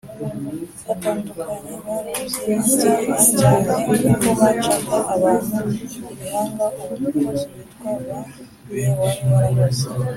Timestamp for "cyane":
3.39-3.69